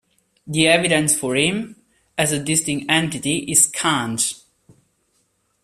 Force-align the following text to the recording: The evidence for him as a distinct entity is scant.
The 0.47 0.67
evidence 0.67 1.13
for 1.13 1.35
him 1.35 1.75
as 2.17 2.31
a 2.31 2.43
distinct 2.43 2.87
entity 2.89 3.37
is 3.51 3.65
scant. 3.65 4.33